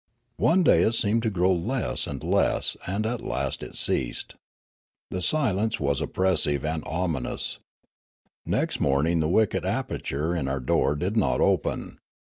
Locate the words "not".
11.15-11.39